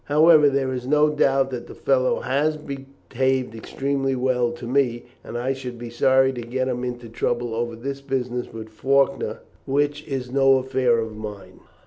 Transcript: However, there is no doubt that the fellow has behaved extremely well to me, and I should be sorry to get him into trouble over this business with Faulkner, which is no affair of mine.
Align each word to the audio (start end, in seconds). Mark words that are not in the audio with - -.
However, 0.05 0.49
there 0.49 0.73
is 0.73 0.87
no 0.87 1.11
doubt 1.11 1.51
that 1.51 1.67
the 1.67 1.75
fellow 1.75 2.21
has 2.21 2.57
behaved 2.57 3.53
extremely 3.53 4.15
well 4.15 4.51
to 4.53 4.65
me, 4.65 5.05
and 5.23 5.37
I 5.37 5.53
should 5.53 5.77
be 5.77 5.91
sorry 5.91 6.33
to 6.33 6.41
get 6.41 6.67
him 6.67 6.83
into 6.83 7.07
trouble 7.07 7.53
over 7.53 7.75
this 7.75 8.01
business 8.01 8.51
with 8.51 8.69
Faulkner, 8.69 9.41
which 9.67 10.03
is 10.07 10.31
no 10.31 10.57
affair 10.57 10.97
of 10.97 11.15
mine. 11.15 11.59